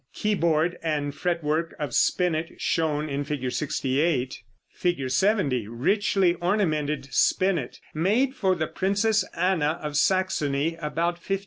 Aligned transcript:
69. 0.13 0.39
KEYBOARD 0.41 0.77
AND 0.81 1.13
FRET 1.13 1.43
WORK 1.43 1.75
OF 1.77 1.93
SPINET 1.93 2.53
SHOWN 2.57 3.07
IN 3.07 3.23
FIG. 3.23 3.51
68.] 3.51 4.39
[Illustration: 4.39 4.45
Fig. 4.73 5.11
70. 5.11 5.67
RICHLY 5.67 6.33
ORNAMENTED 6.41 7.09
SPINET. 7.11 7.79
(Made 7.93 8.33
for 8.33 8.55
the 8.55 8.65
Princess 8.65 9.23
Anna, 9.35 9.77
of 9.83 9.95
Saxony, 9.95 10.69
about 10.77 11.19
1550.) 11.21 11.39